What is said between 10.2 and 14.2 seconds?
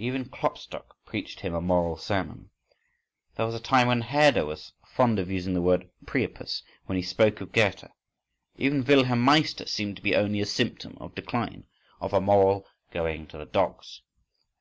a symptom of decline, of a moral "going to the dogs".